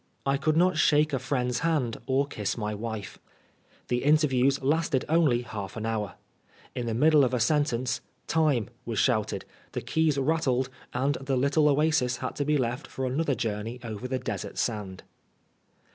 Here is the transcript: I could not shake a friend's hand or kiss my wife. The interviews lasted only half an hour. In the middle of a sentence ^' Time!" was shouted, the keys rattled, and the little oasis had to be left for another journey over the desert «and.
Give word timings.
I 0.25 0.37
could 0.37 0.57
not 0.57 0.79
shake 0.79 1.13
a 1.13 1.19
friend's 1.19 1.59
hand 1.59 1.97
or 2.07 2.25
kiss 2.25 2.57
my 2.57 2.73
wife. 2.73 3.19
The 3.87 4.03
interviews 4.03 4.59
lasted 4.63 5.05
only 5.07 5.43
half 5.43 5.77
an 5.77 5.85
hour. 5.85 6.15
In 6.73 6.87
the 6.87 6.95
middle 6.95 7.23
of 7.23 7.35
a 7.35 7.39
sentence 7.39 7.99
^' 8.25 8.27
Time!" 8.27 8.71
was 8.87 8.97
shouted, 8.97 9.45
the 9.73 9.81
keys 9.81 10.17
rattled, 10.17 10.69
and 10.91 11.17
the 11.21 11.37
little 11.37 11.69
oasis 11.69 12.17
had 12.17 12.35
to 12.37 12.45
be 12.45 12.57
left 12.57 12.87
for 12.87 13.05
another 13.05 13.35
journey 13.35 13.79
over 13.83 14.07
the 14.07 14.17
desert 14.17 14.67
«and. 14.69 15.03